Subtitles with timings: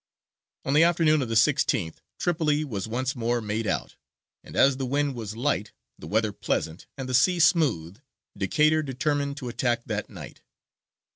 [0.65, 3.97] On the afternoon of the 16th Tripoli was once more made out;
[4.43, 7.99] and as the wind was light, the weather pleasant, and the sea smooth,
[8.35, 10.41] Decatur determined to attack that night.